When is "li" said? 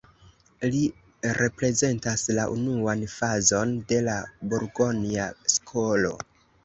0.75-0.79